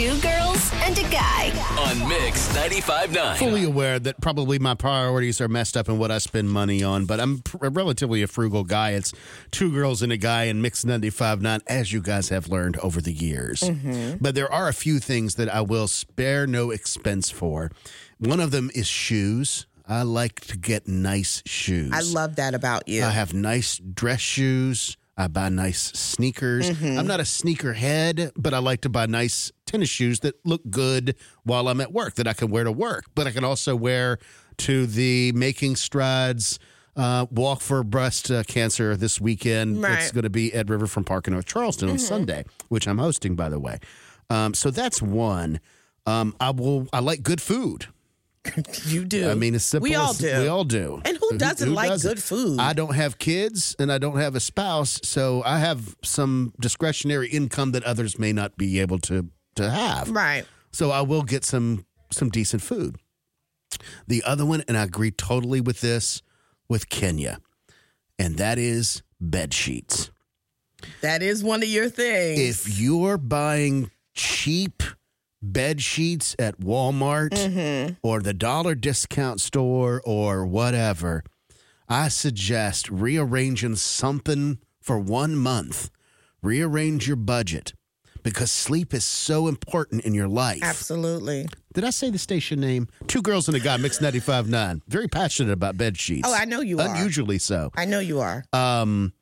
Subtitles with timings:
[0.00, 1.50] Two girls and a guy.
[1.78, 3.36] on Mix 95.9.
[3.36, 7.04] fully aware that probably my priorities are messed up in what I spend money on,
[7.04, 8.92] but I'm pr- relatively a frugal guy.
[8.92, 9.12] It's
[9.50, 13.12] two girls and a guy in Mix 95.9, as you guys have learned over the
[13.12, 13.62] years.
[14.18, 17.70] But there are a few things that I will spare no expense for.
[18.16, 19.66] One of them is shoes.
[19.86, 21.92] I like to get nice shoes.
[21.92, 23.04] I love that about you.
[23.04, 24.96] I have nice dress shoes.
[25.18, 26.70] I buy nice sneakers.
[26.70, 26.98] Mm-hmm.
[26.98, 30.62] I'm not a sneaker head, but I like to buy nice tennis shoes that look
[30.68, 31.14] good
[31.44, 34.18] while I'm at work, that I can wear to work, but I can also wear
[34.58, 36.58] to the Making Strides
[36.96, 39.82] uh, Walk for Breast uh, Cancer this weekend.
[39.84, 43.36] It's going to be at Riverfront Park in North Charleston on Sunday, which I'm hosting,
[43.36, 43.78] by the way.
[44.28, 45.60] Um, so that's one.
[46.06, 46.88] Um, I will.
[46.92, 47.86] I like good food.
[48.86, 49.30] you do.
[49.30, 49.88] I mean, it's simple.
[49.88, 50.40] We all do.
[50.40, 51.02] We all do.
[51.04, 52.58] And who doesn't like good food?
[52.58, 57.28] I don't have kids and I don't have a spouse, so I have some discretionary
[57.28, 59.28] income that others may not be able to
[59.60, 60.10] to have.
[60.10, 60.44] Right.
[60.72, 62.96] So I will get some some decent food.
[64.06, 66.22] The other one, and I agree totally with this
[66.68, 67.38] with Kenya,
[68.18, 70.10] and that is bed sheets.
[71.02, 72.40] That is one of your things.
[72.66, 74.82] If you're buying cheap
[75.42, 77.94] bed sheets at Walmart Mm-hmm.
[78.02, 81.22] or the dollar discount store or whatever,
[81.88, 85.90] I suggest rearranging something for one month.
[86.42, 87.74] Rearrange your budget
[88.22, 90.60] because sleep is so important in your life.
[90.62, 91.46] Absolutely.
[91.72, 92.88] Did I say the station name?
[93.06, 94.82] Two girls and a guy, Mix 95.9.
[94.88, 96.28] Very passionate about bed sheets.
[96.28, 96.94] Oh, I know you are.
[96.94, 97.70] Unusually so.
[97.76, 98.44] I know you are.
[98.52, 99.12] Um,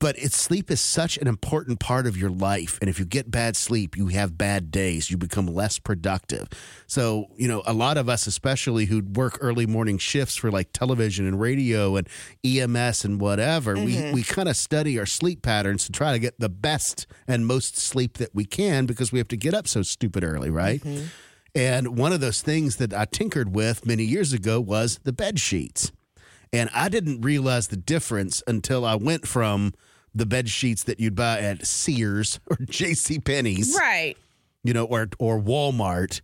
[0.00, 3.30] but it's sleep is such an important part of your life, and if you get
[3.30, 5.10] bad sleep, you have bad days.
[5.10, 6.48] You become less productive.
[6.86, 10.72] So you know, a lot of us, especially who work early morning shifts for like
[10.72, 12.08] television and radio and
[12.42, 14.14] EMS and whatever, we mm-hmm.
[14.14, 17.76] we kind of study our sleep patterns to try to get the best and most
[17.76, 20.80] sleep that we can because we have to get up so stupid early, right?
[20.80, 21.06] Mm-hmm.
[21.54, 25.40] And one of those things that I tinkered with many years ago was the bed
[25.40, 25.92] sheets.
[26.52, 29.72] And I didn't realize the difference until I went from
[30.14, 33.18] the bed sheets that you'd buy at Sears or J.C.
[33.20, 34.16] Penney's, Right.
[34.64, 36.20] you know, or or Walmart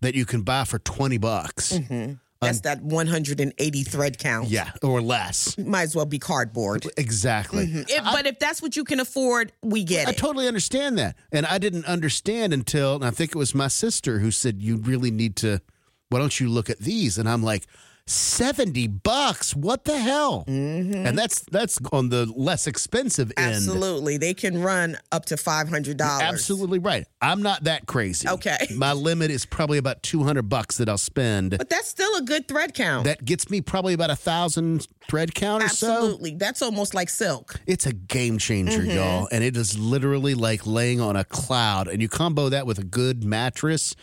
[0.00, 1.72] that you can buy for 20 bucks.
[1.74, 2.14] Mm-hmm.
[2.40, 4.48] That's that 180 thread count.
[4.48, 5.58] Yeah, or less.
[5.58, 6.86] Might as well be cardboard.
[6.96, 7.66] Exactly.
[7.66, 7.82] Mm-hmm.
[7.86, 10.14] If, but if that's what you can afford, we get I it.
[10.14, 11.16] I totally understand that.
[11.32, 14.78] And I didn't understand until, and I think it was my sister who said, You
[14.78, 15.60] really need to,
[16.08, 17.18] why don't you look at these?
[17.18, 17.66] And I'm like,
[18.10, 19.54] 70 bucks.
[19.54, 20.44] What the hell?
[20.46, 23.54] And that's that's on the less expensive end.
[23.54, 24.16] Absolutely.
[24.16, 26.00] They can run up to $500.
[26.00, 27.06] Absolutely right.
[27.22, 28.28] I'm not that crazy.
[28.28, 28.56] Okay.
[28.74, 31.56] My limit is probably about 200 bucks that I'll spend.
[31.56, 33.04] But that's still a good thread count.
[33.04, 35.90] that gets me probably about a thousand thread count or so.
[35.92, 36.34] Absolutely.
[36.34, 37.54] That's almost like silk.
[37.66, 38.90] It's a game changer, Mm-hmm.
[38.90, 39.28] y'all.
[39.30, 41.88] And it is literally like laying on a cloud.
[41.88, 43.94] And you combo that with a good mattress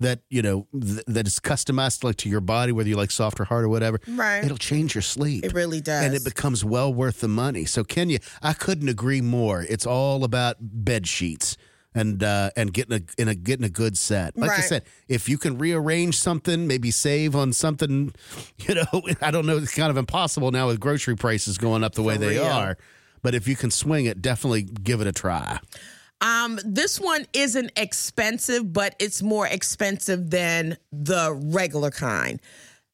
[0.00, 3.40] that, you know, th- that is customized like to your body, whether you like soft
[3.40, 4.00] or hard or whatever.
[4.08, 4.44] Right.
[4.44, 5.44] It'll change your sleep.
[5.44, 6.04] It really does.
[6.04, 7.64] And it becomes well worth the money.
[7.64, 9.62] So Kenya, I couldn't agree more.
[9.62, 11.56] It's all about bed sheets.
[11.96, 14.36] And uh, and getting a in a getting a good set.
[14.36, 18.12] Like I said, if you can rearrange something, maybe save on something,
[18.58, 21.94] you know, I don't know, it's kind of impossible now with grocery prices going up
[21.94, 22.46] the way they real.
[22.46, 22.76] are.
[23.22, 25.60] But if you can swing it, definitely give it a try.
[26.24, 32.40] Um, this one isn't expensive, but it's more expensive than the regular kind.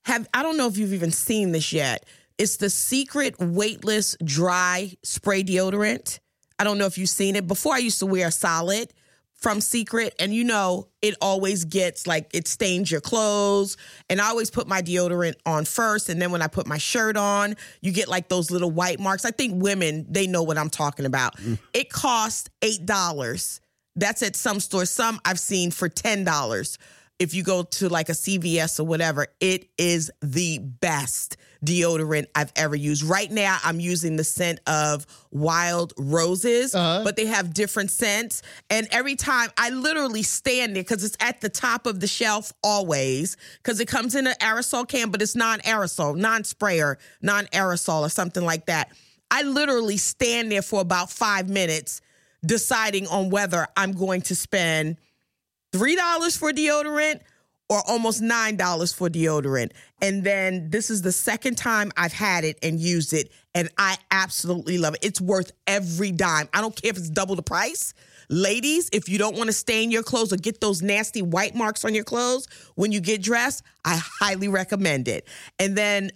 [0.05, 2.05] Have I don't know if you've even seen this yet.
[2.39, 6.19] It's the secret weightless dry spray deodorant.
[6.59, 7.47] I don't know if you've seen it.
[7.47, 8.93] Before I used to wear solid
[9.41, 13.77] from Secret, and you know, it always gets like it stains your clothes.
[14.11, 17.17] And I always put my deodorant on first, and then when I put my shirt
[17.17, 19.25] on, you get like those little white marks.
[19.25, 21.37] I think women, they know what I'm talking about.
[21.39, 21.59] Mm.
[21.73, 23.61] It costs $8.
[23.97, 24.91] That's at some stores.
[24.91, 26.79] Some I've seen for $10.
[27.21, 32.51] If you go to like a CVS or whatever, it is the best deodorant I've
[32.57, 33.03] ever used.
[33.03, 37.05] Right now, I'm using the scent of wild roses, uh-huh.
[37.05, 38.41] but they have different scents.
[38.71, 42.55] And every time I literally stand there because it's at the top of the shelf
[42.65, 47.45] always because it comes in an aerosol can, but it's non aerosol, non sprayer, non
[47.47, 48.91] aerosol, or something like that.
[49.31, 52.01] I literally stand there for about five minutes
[52.45, 54.97] deciding on whether I'm going to spend
[55.73, 57.21] $3 for deodorant
[57.69, 59.71] or almost $9 for deodorant.
[60.03, 63.97] And then this is the second time I've had it and used it, and I
[64.11, 65.05] absolutely love it.
[65.05, 66.49] It's worth every dime.
[66.53, 67.95] I don't care if it's double the price.
[68.29, 71.85] Ladies, if you don't want to stain your clothes or get those nasty white marks
[71.85, 75.29] on your clothes when you get dressed, I highly recommend it.
[75.59, 76.11] And then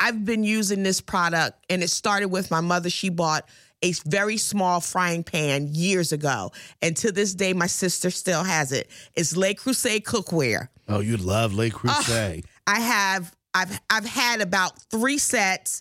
[0.00, 2.90] I've been using this product, and it started with my mother.
[2.90, 3.48] She bought
[3.82, 6.52] a very small frying pan years ago.
[6.82, 8.88] And to this day, my sister still has it.
[9.14, 10.68] It's Le Creuset cookware.
[10.88, 12.44] Oh, you love Le Creuset.
[12.66, 15.80] I have I've I've had about three sets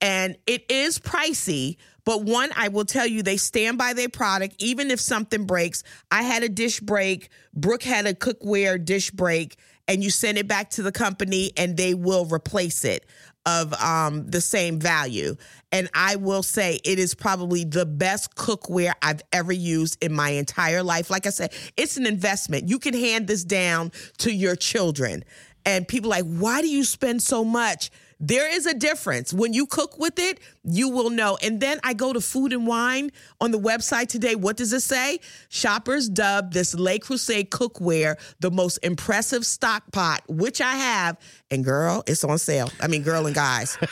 [0.00, 4.56] and it is pricey, but one I will tell you they stand by their product
[4.58, 5.82] even if something breaks.
[6.10, 9.56] I had a dish break, Brooke had a cookware dish break
[9.88, 13.04] and you send it back to the company and they will replace it
[13.44, 15.36] of um, the same value.
[15.72, 20.30] And I will say it is probably the best cookware I've ever used in my
[20.30, 21.10] entire life.
[21.10, 22.68] Like I said, it's an investment.
[22.68, 25.24] You can hand this down to your children.
[25.64, 27.90] And people like, why do you spend so much?
[28.24, 29.34] There is a difference.
[29.34, 31.36] When you cook with it, you will know.
[31.42, 33.10] And then I go to Food and Wine
[33.40, 34.36] on the website today.
[34.36, 35.18] What does it say?
[35.48, 41.18] Shoppers dub this Le Creuset cookware the most impressive stock pot, which I have.
[41.50, 42.70] And girl, it's on sale.
[42.80, 43.76] I mean, girl and guys.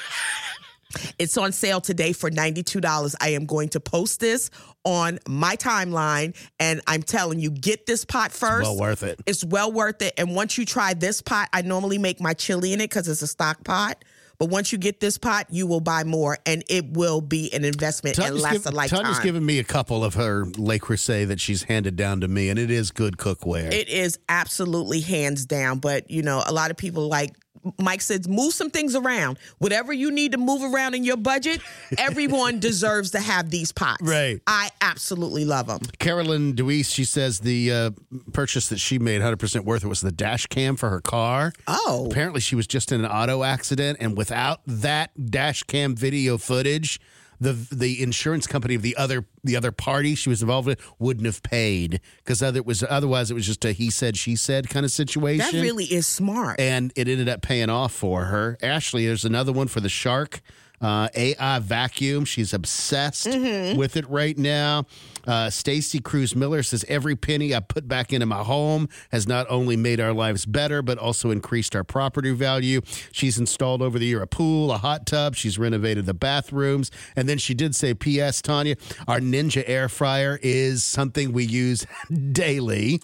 [1.19, 3.15] It's on sale today for $92.
[3.21, 4.50] I am going to post this
[4.85, 8.69] on my timeline and I'm telling you get this pot first.
[8.69, 9.21] well worth it.
[9.27, 12.73] It's well worth it and once you try this pot, I normally make my chili
[12.73, 14.05] in it cuz it's a stock pot.
[14.40, 17.62] But once you get this pot, you will buy more, and it will be an
[17.62, 19.02] investment and Tanya's, last give- a lifetime.
[19.02, 22.48] Tanya's given me a couple of her Le Creuset that she's handed down to me,
[22.48, 23.70] and it is good cookware.
[23.70, 25.78] It is absolutely hands down.
[25.78, 27.37] But you know, a lot of people like
[27.78, 29.38] Mike says, move some things around.
[29.58, 31.60] Whatever you need to move around in your budget,
[31.98, 34.02] everyone deserves to have these pots.
[34.02, 34.40] Right.
[34.46, 35.80] I absolutely love them.
[35.98, 37.90] Carolyn Deweese, she says the uh,
[38.32, 41.52] purchase that she made 100% worth it was the dash cam for her car.
[41.66, 42.06] Oh.
[42.10, 47.00] Apparently, she was just in an auto accident, and without that dash cam video footage,
[47.40, 51.25] the the insurance company of the other the other party she was involved with wouldn't
[51.26, 54.69] have paid because other it was otherwise it was just a he said she said
[54.69, 55.38] kind of situation.
[55.56, 56.60] That really is smart.
[56.60, 58.58] and it ended up paying off for her.
[58.62, 60.40] Ashley, there's another one for the shark.
[60.81, 62.25] Uh, AI vacuum.
[62.25, 64.87] She's obsessed with it right now.
[65.27, 69.47] Uh, Stacy Cruz Miller says every penny I put back into my home has not
[69.50, 72.81] only made our lives better, but also increased our property value.
[73.12, 75.35] She's installed over the year a pool, a hot tub.
[75.35, 76.91] She's renovated the bathrooms.
[77.15, 78.41] And then she did say, P.S.
[78.41, 81.87] Tanya, our Ninja air fryer is something we use
[82.32, 83.03] daily.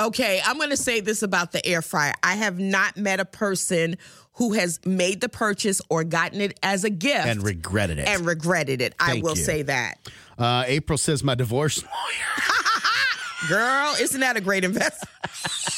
[0.00, 2.14] Okay, I'm going to say this about the air fryer.
[2.22, 3.96] I have not met a person
[4.34, 8.08] who has made the purchase or gotten it as a gift And regretted it.
[8.08, 8.94] and regretted it.
[8.98, 9.42] I will you.
[9.44, 9.98] say that.
[10.38, 13.48] Uh, April says my divorce lawyer.
[13.48, 15.10] Girl, isn't that a great investment?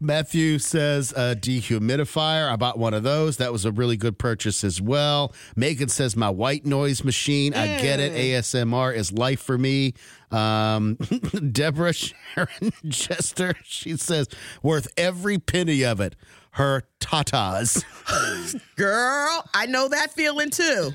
[0.00, 2.50] Matthew says a dehumidifier.
[2.50, 3.38] I bought one of those.
[3.38, 5.34] That was a really good purchase as well.
[5.56, 7.54] Megan says my white noise machine.
[7.54, 8.12] I get it.
[8.12, 9.94] ASMR is life for me.
[10.30, 10.94] Um,
[11.52, 13.54] Deborah Sharon Chester.
[13.64, 14.28] She says
[14.62, 16.14] worth every penny of it.
[16.52, 17.84] Her tatas.
[18.76, 20.92] Girl, I know that feeling too.